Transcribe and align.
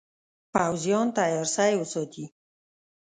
پوځیان 0.53 1.07
تیار 1.17 1.47
سی 1.55 1.73
وساتي. 1.79 2.25